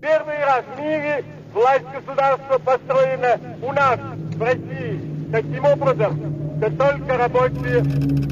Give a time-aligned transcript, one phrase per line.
[0.00, 1.22] Первый раз в мире
[1.52, 7.82] власть государства построена у нас, в России, таким образом, что только рабочие,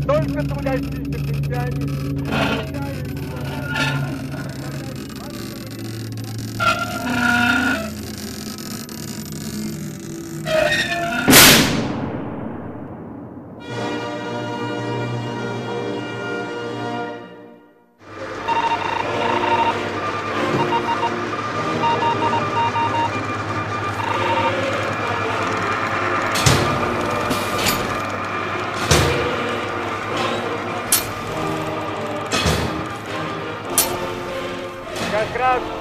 [0.07, 2.98] только трудящиеся крестьяне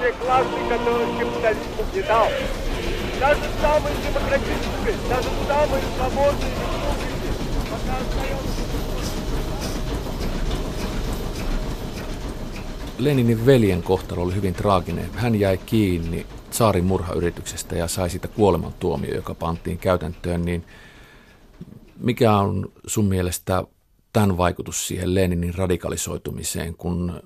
[0.07, 2.27] те классы, которых капитализм угнетал.
[3.19, 7.33] Даже самые демократические, даже самые свободные республики
[7.71, 8.63] пока остается
[12.97, 15.09] Leninin veljen kohtalo oli hyvin traaginen.
[15.13, 20.45] Hän jäi kiinni saarin murhayrityksestä ja sai siitä kuolemantuomio, joka pantiin käytäntöön.
[20.45, 20.65] Niin
[21.99, 23.63] mikä on sun mielestä
[24.13, 27.21] tämän vaikutus siihen Leninin radikalisoitumiseen, kun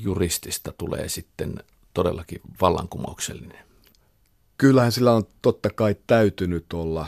[0.00, 1.54] juristista tulee sitten
[1.95, 3.65] todellakin vallankumouksellinen?
[4.57, 7.07] Kyllähän sillä on totta kai täytynyt olla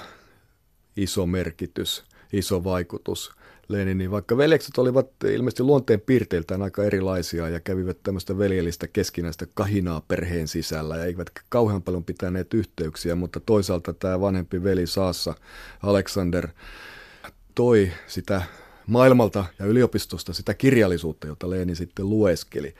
[0.95, 3.31] iso merkitys, iso vaikutus
[3.67, 10.01] Leninin, vaikka veljekset olivat ilmeisesti luonteen piirteiltään aika erilaisia ja kävivät tämmöistä veljellistä keskinäistä kahinaa
[10.07, 15.33] perheen sisällä ja eivät kauhean paljon pitäneet yhteyksiä, mutta toisaalta tämä vanhempi veli Saassa,
[15.83, 16.47] Alexander,
[17.55, 18.41] toi sitä
[18.87, 22.75] maailmalta ja yliopistosta sitä kirjallisuutta, jota Lenin sitten lueskeli.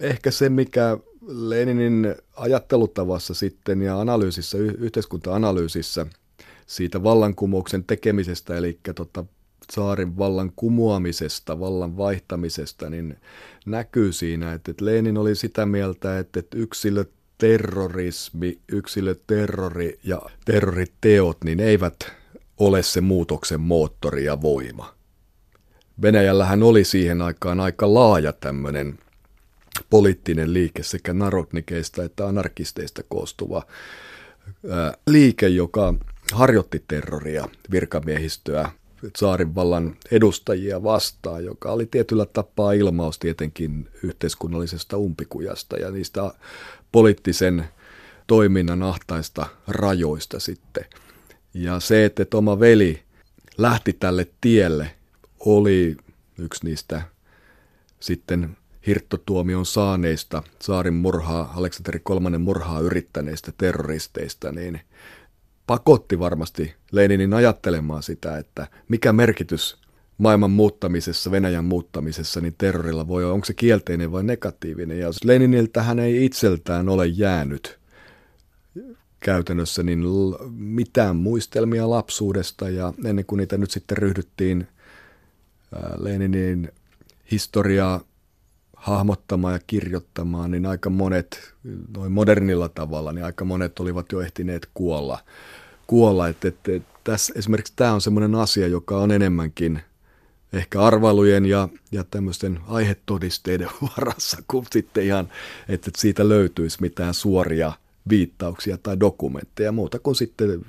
[0.00, 6.06] Ehkä se, mikä Leninin ajattelutavassa sitten ja analyysissä, yhteiskunta-analyysissä
[6.66, 9.24] siitä vallankumouksen tekemisestä, eli tota,
[9.72, 13.16] saarin vallan kumoamisesta, vallan vaihtamisesta, niin
[13.66, 21.96] näkyy siinä, että Lenin oli sitä mieltä, että yksilöterrorismi, yksilöterrori ja terroriteot, niin eivät
[22.58, 24.94] ole se muutoksen moottori ja voima.
[26.02, 28.98] Venäjällähän oli siihen aikaan aika laaja tämmöinen
[29.90, 33.62] poliittinen liike sekä narodnikeista että anarkisteista koostuva
[35.06, 35.94] liike, joka
[36.32, 38.70] harjoitti terroria virkamiehistöä
[39.16, 46.32] saarinvallan edustajia vastaan, joka oli tietyllä tapaa ilmaus tietenkin yhteiskunnallisesta umpikujasta ja niistä
[46.92, 47.64] poliittisen
[48.26, 50.84] toiminnan ahtaista rajoista sitten–
[51.56, 53.02] ja se, että oma veli
[53.58, 54.90] lähti tälle tielle,
[55.40, 55.96] oli
[56.38, 57.02] yksi niistä
[58.00, 64.80] sitten hirttotuomion saaneista saarin murhaa, Aleksanteri kolmannen murhaa yrittäneistä terroristeista, niin
[65.66, 69.76] pakotti varmasti Leninin ajattelemaan sitä, että mikä merkitys
[70.18, 74.98] maailman muuttamisessa, Venäjän muuttamisessa, niin terrorilla voi olla, onko se kielteinen vai negatiivinen.
[74.98, 77.78] Ja Leniniltä hän ei itseltään ole jäänyt
[79.20, 80.04] käytännössä niin
[80.50, 84.66] mitään muistelmia lapsuudesta ja ennen kuin niitä nyt sitten ryhdyttiin
[85.98, 86.72] Leninin
[87.30, 88.00] historiaa
[88.86, 91.54] hahmottamaan ja kirjoittamaan, niin aika monet,
[91.96, 95.18] noin modernilla tavalla, niin aika monet olivat jo ehtineet kuolla.
[95.86, 96.28] kuolla.
[96.28, 99.80] Et, et, et, tässä, esimerkiksi tämä on semmoinen asia, joka on enemmänkin
[100.52, 105.28] ehkä arvailujen ja, ja tämmöisten aihetodisteiden varassa, kuin sitten ihan,
[105.68, 107.72] että siitä löytyisi mitään suoria–
[108.08, 110.60] viittauksia tai dokumentteja muuta kuin sitten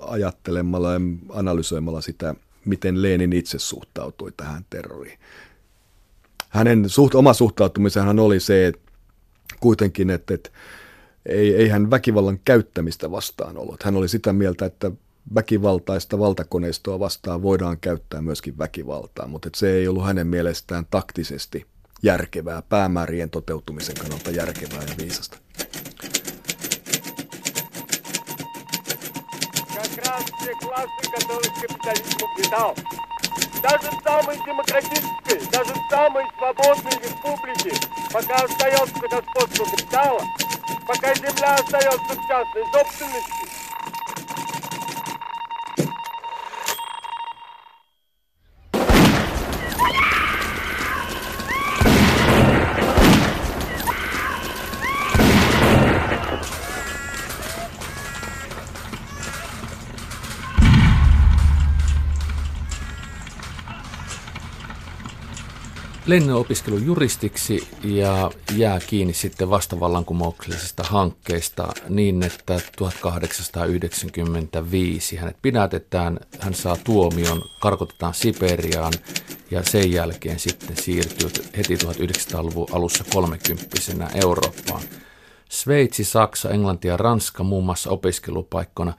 [0.00, 5.18] ajattelemalla ja analysoimalla sitä, miten Lenin itse suhtautui tähän terroriin
[6.53, 8.91] Hänen suht, oma suhtautumisenhan oli se, että
[9.59, 10.49] kuitenkin, että, että
[11.25, 13.83] ei, ei hän väkivallan käyttämistä vastaan ollut.
[13.83, 14.91] Hän oli sitä mieltä, että
[15.35, 21.65] väkivaltaista valtakoneistoa vastaan voidaan käyttää myöskin väkivaltaa, mutta että se ei ollut hänen mielestään taktisesti
[22.03, 25.37] järkevää, päämäärien toteutumisen kannalta järkevää ja viisasta.
[30.09, 32.75] раз все классы, которых капитализм угнетал.
[33.62, 37.74] Даже в самой демократической, даже в самой свободной республике,
[38.12, 40.22] пока остается господство капитала,
[40.86, 43.43] пока земля остается в частной собственности,
[66.06, 76.20] Lenin on opiskellut juristiksi ja jää kiinni sitten vastavallankumouksellisista hankkeista niin, että 1895 hänet pidätetään,
[76.40, 78.92] hän saa tuomion, karkotetaan Siperiaan
[79.50, 83.66] ja sen jälkeen sitten siirtyy heti 1900-luvun alussa 30
[84.14, 84.82] Eurooppaan.
[85.48, 88.92] Sveitsi, Saksa, Englanti ja Ranska muun muassa opiskelupaikkoina.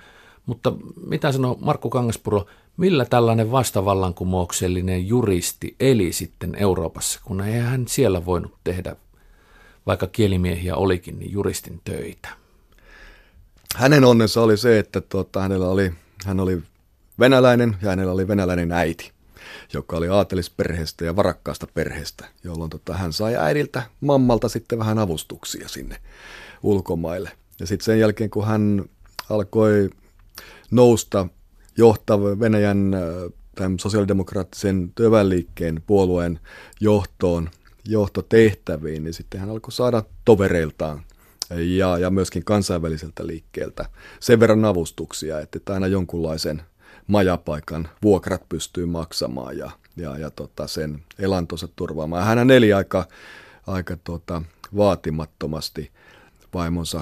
[0.46, 0.74] Mutta
[1.08, 2.46] mitä sanoo Markku Kangaspuro,
[2.78, 8.96] millä tällainen vastavallankumouksellinen juristi eli sitten Euroopassa, kun ei hän siellä voinut tehdä,
[9.86, 12.30] vaikka kielimiehiä olikin, niin juristin töitä?
[13.76, 15.92] Hänen onnensa oli se, että tuota, hänellä oli,
[16.26, 16.64] hän oli
[17.20, 19.12] venäläinen ja hänellä oli venäläinen äiti,
[19.74, 25.68] joka oli aatelisperheestä ja varakkaasta perheestä, jolloin tota, hän sai äidiltä, mammalta sitten vähän avustuksia
[25.68, 25.98] sinne
[26.64, 27.32] ulkomaille.
[27.60, 28.86] Ja sitten sen jälkeen, kun hän
[29.30, 29.90] alkoi
[30.72, 31.28] nousta
[31.78, 32.96] johtava Venäjän
[33.56, 36.40] tämän sosiaalidemokraattisen työväenliikkeen puolueen
[36.80, 37.50] johtoon,
[37.86, 41.02] johtotehtäviin, niin sitten hän alkoi saada tovereiltaan
[41.50, 43.86] ja, ja myöskin kansainväliseltä liikkeeltä
[44.20, 46.62] sen verran avustuksia, että aina jonkunlaisen
[47.08, 52.26] majapaikan vuokrat pystyy maksamaan ja, ja, ja tota sen elantonsa turvaamaan.
[52.26, 53.06] Hän eli aika,
[53.68, 54.42] aika tota,
[54.78, 55.92] vaatimattomasti
[56.54, 57.02] vaimonsa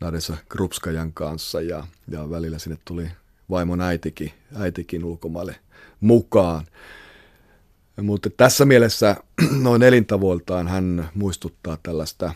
[0.00, 3.08] Nadessa Krupskajan kanssa ja, ja välillä sinne tuli
[3.52, 5.56] vaimon äitikin, äitikin ulkomaille
[6.00, 6.66] mukaan.
[8.02, 9.16] Mutta tässä mielessä
[9.62, 12.34] noin elintavoiltaan hän muistuttaa tällaista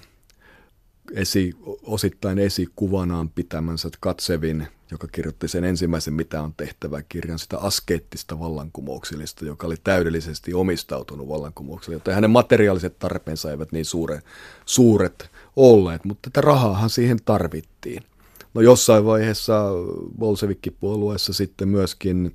[1.15, 8.39] esi, osittain esikuvanaan pitämänsä Katsevin, joka kirjoitti sen ensimmäisen Mitä on tehtävä kirjan, sitä askeettista
[8.39, 14.23] vallankumouksellista, joka oli täydellisesti omistautunut vallankumoukselle, joten hänen materiaaliset tarpeensa eivät niin suure,
[14.67, 18.03] suuret olleet, mutta tätä rahaahan siihen tarvittiin.
[18.57, 19.65] No jossain vaiheessa
[20.19, 22.35] Bolsevikki-puolueessa sitten myöskin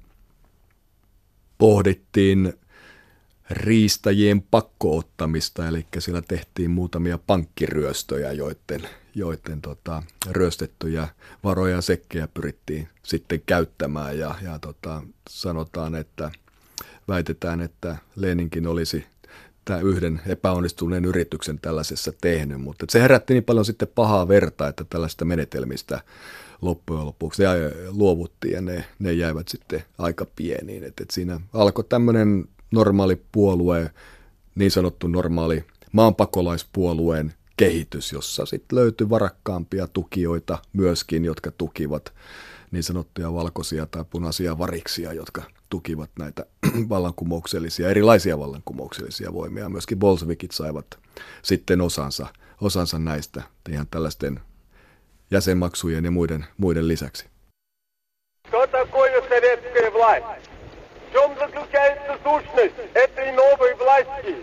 [1.57, 2.53] pohdittiin
[3.49, 11.07] riistäjien pakkoottamista, eli siellä tehtiin muutamia pankkiryöstöjä, joiden, joiden tota, ryöstettyjä
[11.43, 14.19] varoja ja sekkejä pyrittiin sitten käyttämään.
[14.19, 16.31] Ja, ja tota, sanotaan, että
[17.07, 19.05] väitetään, että Leninkin olisi
[19.65, 24.85] tämä yhden epäonnistuneen yrityksen tällaisessa tehnyt, mutta se herätti niin paljon sitten pahaa verta, että
[24.89, 26.01] tällaista menetelmistä
[26.61, 27.51] loppujen lopuksi ja
[27.89, 30.83] luovuttiin ja ne, ne jäivät sitten aika pieniin.
[30.83, 33.91] Et, et siinä alkoi tämmöinen normaali puolue,
[34.55, 42.13] niin sanottu normaali maanpakolaispuolueen kehitys, jossa sitten löytyi varakkaampia tukijoita myöskin, jotka tukivat
[42.71, 46.46] niin sanottuja valkoisia tai punaisia variksia, jotka tukivat näitä
[46.88, 49.68] vallankumouksellisia, erilaisia vallankumouksellisia voimia.
[49.68, 50.86] Myöskin bolshevikit saivat
[51.42, 52.26] sitten osansa,
[52.60, 54.40] osansa näistä ihan tällaisten
[55.30, 57.26] jäsenmaksujen ja muiden, muiden lisäksi.
[58.48, 60.50] Что такое советская власть?
[61.08, 64.34] В чем заключается сущность этой новой власти,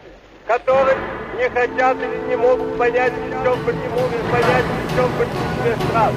[0.48, 0.96] которой
[1.38, 6.14] не хотят или не могут понять, причем почему не понять, причем почему стран?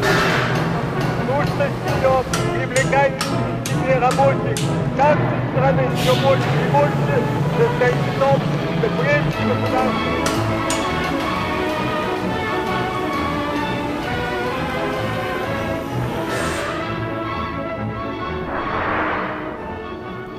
[1.27, 2.25] Сущность ее
[2.55, 3.13] привлекает
[3.81, 4.59] к себе рабочих
[4.97, 7.23] каждой страны все больше и больше
[7.59, 8.41] состоит в том,
[8.79, 10.27] что прежде государственные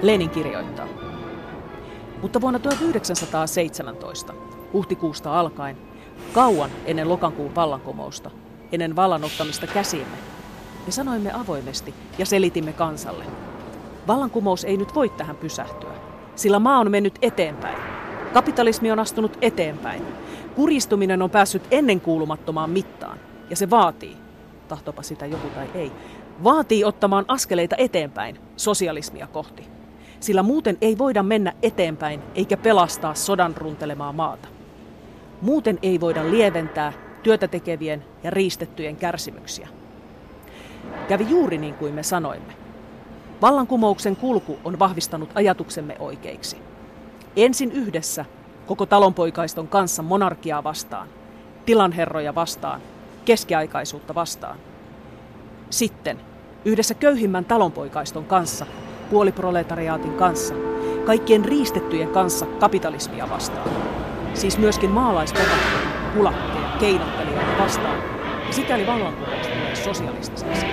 [0.01, 0.88] Lenin kirjoittaa.
[2.21, 4.35] Mutta vuonna 1917,
[4.73, 5.77] huhtikuusta alkaen,
[6.33, 8.31] kauan ennen lokakuun vallankumousta,
[8.71, 10.17] ennen vallanottamista käsimme,
[10.87, 13.25] me sanoimme avoimesti ja selitimme kansalle.
[14.06, 15.93] Vallankumous ei nyt voi tähän pysähtyä,
[16.37, 17.79] sillä maa on mennyt eteenpäin.
[18.32, 20.02] Kapitalismi on astunut eteenpäin.
[20.55, 23.19] Kurjistuminen on päässyt ennenkuulumattomaan mittaan,
[23.50, 24.17] ja se vaatii,
[24.69, 25.93] tahtopa sitä joku tai ei,
[26.44, 29.72] vaatii ottamaan askeleita eteenpäin sosialismia kohti
[30.22, 34.48] sillä muuten ei voida mennä eteenpäin eikä pelastaa sodan runtelemaa maata.
[35.41, 39.69] Muuten ei voida lieventää työtä tekevien ja riistettyjen kärsimyksiä.
[41.08, 42.53] Kävi juuri niin kuin me sanoimme.
[43.43, 46.56] Vallankumouksen kulku on vahvistanut ajatuksemme oikeiksi.
[47.36, 48.24] Ensin yhdessä
[48.67, 51.08] koko talonpoikaiston kanssa monarkiaa vastaan,
[51.67, 52.81] tilanherroja vastaan,
[53.24, 54.58] keskiaikaisuutta vastaan.
[55.70, 56.20] Sitten
[56.65, 58.67] yhdessä köyhimmän talonpoikaiston kanssa
[59.10, 60.55] puoliproletariaatin kanssa,
[61.06, 63.69] kaikkien riistettyjen kanssa kapitalismia vastaan.
[64.34, 67.98] Siis myöskin maalaispopattuja, kulakkeja, keinottelijoita vastaan,
[68.46, 69.51] ja sikäli vallankumous tulee
[69.82, 70.67] sosialistiseksi.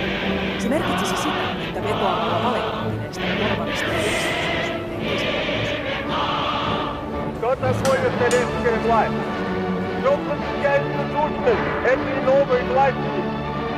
[0.58, 3.86] Se merkitsisi sitä, että vetoamalla valekoppineista porvarista
[7.38, 9.14] Что такое советская власть?
[10.02, 13.22] Чем заключается сущность этой новой власти,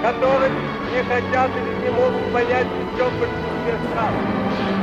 [0.03, 0.51] которой
[0.93, 4.82] не хотят или не могут понять в чем большинстве стран?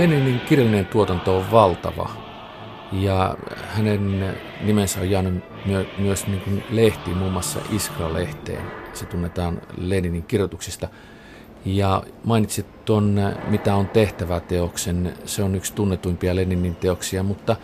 [0.00, 2.10] Leninin kirjallinen tuotanto on valtava.
[2.92, 3.36] Ja
[3.68, 8.62] hänen nimensä on jäänyt myö, myös niin kuin lehtiin, muun muassa Iskra-lehteen.
[8.92, 10.88] Se tunnetaan Leninin kirjoituksista.
[11.64, 15.14] Ja mainitsit tuon Mitä on tehtävä teoksen.
[15.24, 17.56] Se on yksi tunnetuimpia Leninin teoksia, mutta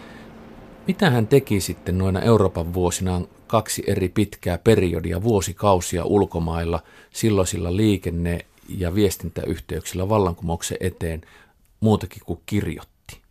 [0.87, 8.47] mitä hän teki sitten noina Euroopan vuosina kaksi eri pitkää periodia, vuosikausia ulkomailla, silloisilla liikenne-
[8.78, 11.21] ja viestintäyhteyksillä vallankumouksen eteen
[11.87, 13.23] muutakin kuin kirjoitti?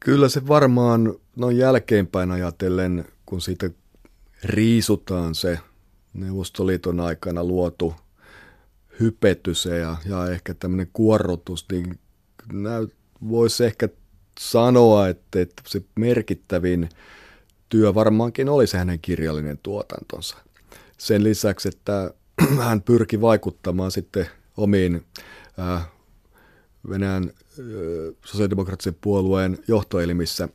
[0.00, 3.70] Kyllä se varmaan noin jälkeenpäin ajatellen, kun siitä
[4.44, 5.58] riisutaan se
[6.14, 7.94] Neuvostoliiton aikana luotu
[9.00, 11.98] hypetys ja, ja ehkä tämmöinen kuorrotus, niin
[13.28, 13.88] voisi ehkä
[14.40, 16.88] sanoa, että, että se merkittävin
[17.68, 20.36] työ varmaankin oli se hänen kirjallinen tuotantonsa.
[20.98, 22.14] Sen lisäksi, että
[22.66, 25.04] hän pyrki vaikuttamaan sitten omiin
[25.58, 25.93] äh,
[26.88, 27.30] Venäjän
[28.24, 30.48] sosiaalidemokraattisen puolueen johtoelimissä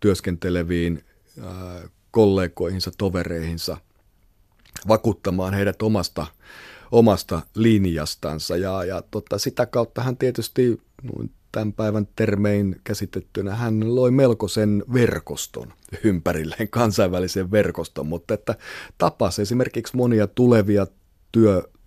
[0.00, 1.04] työskenteleviin
[2.10, 3.76] kollegoihinsa, tovereihinsa,
[4.88, 6.26] vakuuttamaan heidät omasta,
[6.92, 8.56] omasta linjastansa.
[8.56, 10.82] Ja, ja tota, sitä kautta hän tietysti
[11.52, 15.72] tämän päivän termein käsitettynä, hän loi melkoisen verkoston
[16.04, 18.54] ympärilleen, kansainvälisen verkoston, mutta että
[18.98, 20.86] tapasi esimerkiksi monia tulevia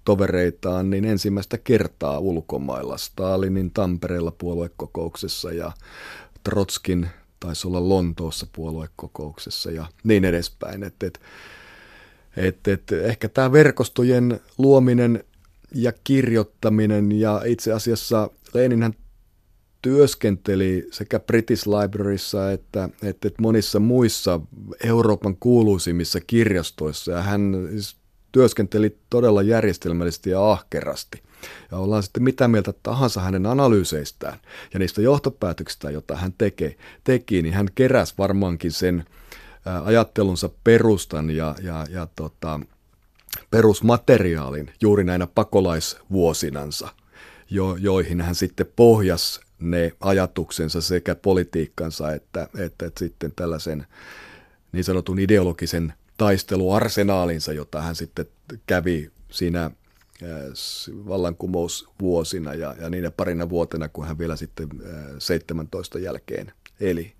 [0.05, 5.71] työtovereitaan niin ensimmäistä kertaa ulkomailla, Stalinin Tampereella puoluekokouksessa ja
[6.43, 7.07] Trotskin
[7.39, 10.83] taisi olla Lontoossa puoluekokouksessa ja niin edespäin.
[10.83, 11.19] Et, et,
[12.37, 15.23] et, et, ehkä tämä verkostojen luominen
[15.75, 18.93] ja kirjoittaminen ja itse asiassa Leninhän
[19.81, 24.39] työskenteli sekä British Libraryssa että, että, että monissa muissa
[24.83, 28.02] Euroopan kuuluisimmissa kirjastoissa ja hän siis
[28.33, 31.23] työskenteli todella järjestelmällisesti ja ahkerasti.
[31.71, 34.39] Ja ollaan sitten mitä mieltä tahansa hänen analyyseistään
[34.73, 39.05] ja niistä johtopäätöksistä, joita hän teke, teki, niin hän keräsi varmaankin sen
[39.83, 42.59] ajattelunsa perustan ja, ja, ja tota,
[43.51, 46.89] perusmateriaalin juuri näinä pakolaisvuosinansa,
[47.49, 53.87] jo, joihin hän sitten pohjas ne ajatuksensa sekä politiikkansa että, että, että sitten tällaisen
[54.71, 58.26] niin sanotun ideologisen taisteluarsenaalinsa, jota hän sitten
[58.66, 59.70] kävi siinä
[61.08, 64.68] vallankumousvuosina ja, ja niinä parina vuotena, kun hän vielä sitten
[65.18, 67.12] 17 jälkeen eli.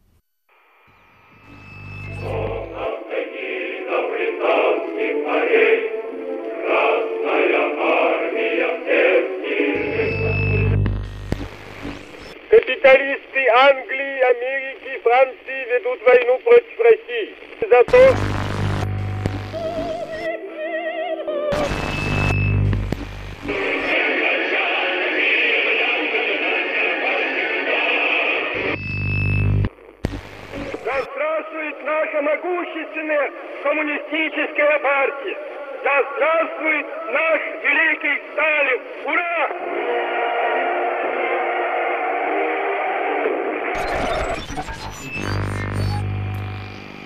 [12.50, 17.34] Капиталисты Англии, Америки, Франции ведут войну против России.
[17.70, 18.51] За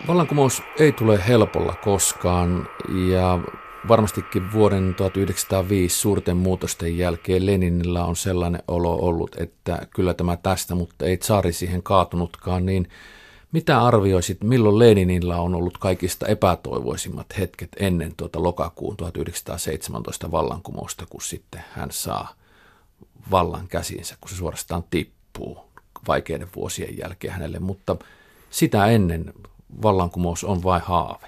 [0.07, 2.69] Vallankumous ei tule helpolla koskaan
[3.09, 3.39] ja
[3.87, 10.75] varmastikin vuoden 1905 suurten muutosten jälkeen Leninillä on sellainen olo ollut, että kyllä tämä tästä,
[10.75, 12.89] mutta ei saari siihen kaatunutkaan, niin
[13.51, 21.21] mitä arvioisit, milloin Leninillä on ollut kaikista epätoivoisimmat hetket ennen tuota lokakuun 1917 vallankumousta, kun
[21.21, 22.33] sitten hän saa
[23.31, 25.59] vallan käsinsä, kun se suorastaan tippuu
[26.07, 27.95] vaikeiden vuosien jälkeen hänelle, mutta
[28.49, 29.33] sitä ennen
[29.81, 31.27] vallankumous on vain haave?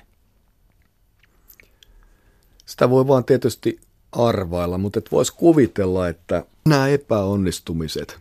[2.65, 3.79] Sitä voi vaan tietysti
[4.11, 8.19] arvailla, mutta et voisi kuvitella, että nämä epäonnistumiset,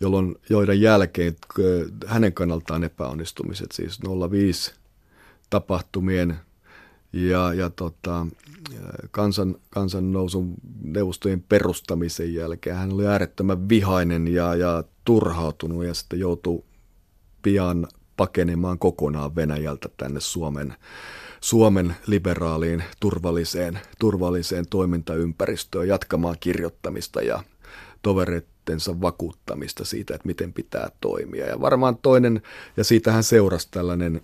[0.00, 1.36] jolloin, joiden jälkeen
[2.06, 4.00] hänen kannaltaan epäonnistumiset, siis
[4.30, 4.74] 05
[5.50, 6.36] tapahtumien
[7.12, 8.26] ja, ja tota,
[9.10, 16.20] kansan, kansan nousun neuvostojen perustamisen jälkeen hän oli äärettömän vihainen ja, ja turhautunut ja sitten
[16.20, 16.64] joutui
[17.42, 20.74] pian pakenemaan kokonaan Venäjältä tänne Suomen,
[21.40, 27.42] Suomen liberaaliin turvalliseen, turvalliseen toimintaympäristöön jatkamaan kirjoittamista ja
[28.02, 31.46] tovereittensa vakuuttamista siitä, että miten pitää toimia.
[31.46, 32.42] Ja varmaan toinen,
[32.76, 34.20] ja siitähän seurasi tällainen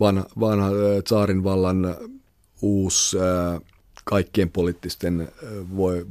[0.00, 0.70] vanha, vanha
[1.04, 1.96] tsaarin vallan
[2.62, 3.16] uusi
[4.04, 5.28] kaikkien poliittisten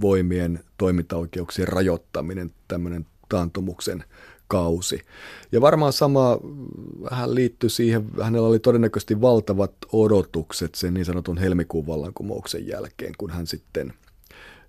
[0.01, 4.03] voimien toimintaoikeuksien rajoittaminen, tämmöinen taantumuksen
[4.51, 5.01] kausi.
[5.51, 6.37] Ja varmaan sama
[7.11, 13.29] vähän liittyy siihen, hänellä oli todennäköisesti valtavat odotukset sen niin sanotun helmikuun vallankumouksen jälkeen, kun
[13.29, 13.93] hän sitten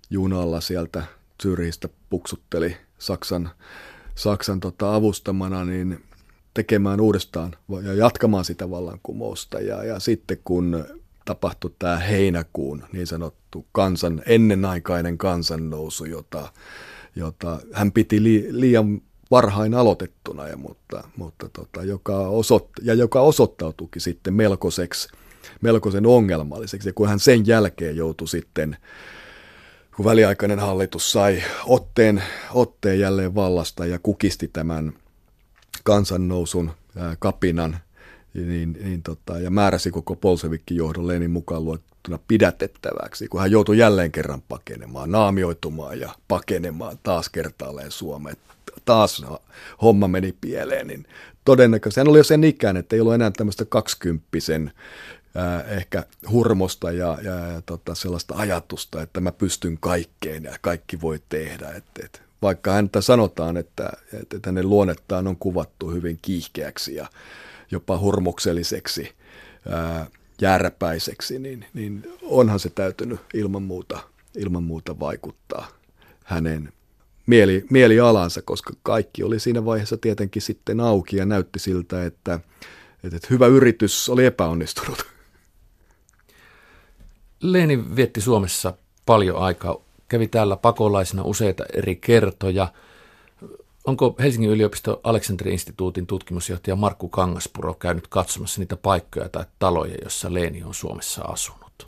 [0.09, 1.03] junalla sieltä
[1.41, 3.49] Zyrihistä puksutteli Saksan,
[4.15, 6.03] Saksan tota avustamana, niin
[6.53, 9.59] tekemään uudestaan ja jatkamaan sitä vallankumousta.
[9.59, 10.85] Ja, ja sitten kun
[11.25, 16.51] tapahtui tämä heinäkuun niin sanottu kansan, ennenaikainen kansannousu, jota,
[17.15, 19.01] jota hän piti li, liian
[19.33, 25.07] varhain aloitettuna, ja, mutta, mutta tota, joka osoitt, ja joka osoittautuikin sitten melkoiseksi,
[25.61, 26.89] melkoisen ongelmalliseksi.
[26.89, 28.77] Ja kun hän sen jälkeen joutui sitten,
[29.95, 32.23] kun väliaikainen hallitus sai otteen,
[32.53, 34.93] otteen jälleen vallasta ja kukisti tämän
[35.83, 37.77] kansannousun ää, kapinan,
[38.33, 41.65] niin, niin tota, ja määräsi koko Polsevikin johdon Lenin mukaan
[42.09, 48.37] luettuna pidätettäväksi, kun hän joutui jälleen kerran pakenemaan, naamioitumaan ja pakenemaan taas kertaalleen Suomeen.
[48.85, 49.25] Taas
[49.81, 51.05] homma meni pieleen, niin
[51.45, 54.71] todennäköisesti hän oli jo sen ikään, että ei ollut enää tämmöistä kaksikymppisen
[55.37, 61.01] äh, ehkä hurmosta ja, ja, ja tota, sellaista ajatusta, että mä pystyn kaikkeen ja kaikki
[61.01, 61.69] voi tehdä.
[61.69, 67.07] Et, et, vaikka häntä sanotaan, että, että hänen luonnettaan on kuvattu hyvin kiihkeäksi ja
[67.71, 69.11] jopa hurmokselliseksi,
[69.69, 70.07] ää,
[70.43, 73.99] jääräpäiseksi, niin, niin onhan se täytynyt ilman muuta,
[74.37, 75.67] ilman muuta vaikuttaa
[76.23, 76.73] hänen
[77.25, 82.39] mieli, mielialansa, koska kaikki oli siinä vaiheessa tietenkin sitten auki ja näytti siltä, että,
[83.03, 85.05] että, hyvä yritys oli epäonnistunut.
[87.41, 88.73] Leeni vietti Suomessa
[89.05, 92.67] paljon aikaa, kävi täällä pakolaisena useita eri kertoja–
[93.85, 100.63] Onko Helsingin yliopiston Aleksanteri-instituutin tutkimusjohtaja Markku Kangaspuro käynyt katsomassa niitä paikkoja tai taloja, joissa Leeni
[100.63, 101.87] on Suomessa asunut?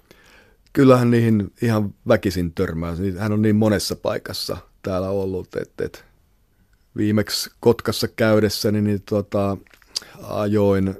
[0.73, 2.93] Kyllähän niihin ihan väkisin törmää.
[3.19, 5.99] Hän on niin monessa paikassa täällä ollut, että, että
[6.97, 9.57] viimeksi Kotkassa käydessäni niin tota,
[10.23, 10.95] ajoin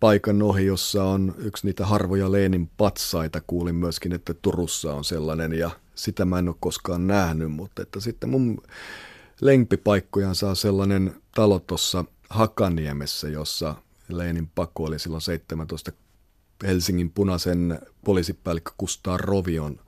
[0.00, 3.40] paikan ohi, jossa on yksi niitä harvoja Leenin patsaita.
[3.46, 8.00] Kuulin myöskin, että Turussa on sellainen ja sitä mä en ole koskaan nähnyt, mutta että
[8.00, 8.62] sitten mun
[9.40, 13.74] lempipaikkojaan saa sellainen talo tuossa Hakaniemessä, jossa
[14.08, 15.92] Leinin pako oli silloin 17
[16.64, 19.80] Helsingin punaisen poliisipäällikkö Kustaa Rovion,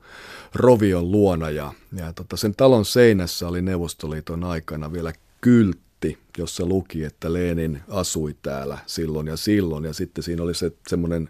[0.53, 1.49] Rovion luona.
[1.49, 7.81] Ja, ja tota, sen talon seinässä oli Neuvostoliiton aikana vielä kyltti, jossa luki, että Lenin
[7.89, 9.85] asui täällä silloin ja silloin.
[9.85, 11.29] Ja sitten siinä oli se semmoinen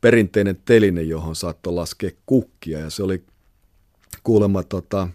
[0.00, 2.78] perinteinen teline, johon saattoi laskea kukkia.
[2.78, 3.24] Ja se oli
[4.22, 5.08] kuulemma tota,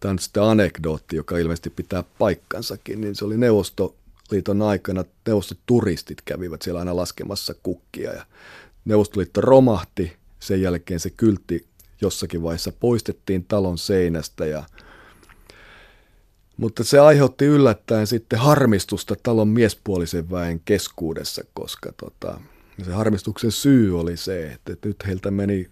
[0.00, 6.78] tämä on anekdootti, joka ilmeisesti pitää paikkansakin, niin se oli Neuvostoliiton aikana, neuvostoturistit kävivät siellä
[6.78, 8.26] aina laskemassa kukkia ja
[8.84, 11.66] Neuvostoliitto romahti, sen jälkeen se kyltti
[12.00, 14.64] jossakin vaiheessa poistettiin talon seinästä ja
[16.56, 22.40] mutta se aiheutti yllättäen sitten harmistusta talon miespuolisen väen keskuudessa, koska tota,
[22.84, 25.70] se harmistuksen syy oli se, että nyt heiltä meni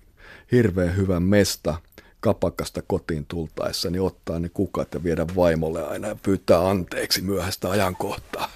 [0.53, 1.75] hirveän hyvä mesta–
[2.23, 7.71] kapakasta kotiin tultaessa, niin ottaa ne kukat ja viedä vaimolle aina ja pyytää anteeksi myöhäistä
[7.71, 8.49] ajankohtaa.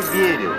[0.00, 0.57] Верил